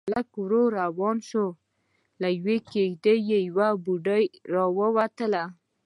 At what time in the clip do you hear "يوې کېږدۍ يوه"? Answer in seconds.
2.37-3.69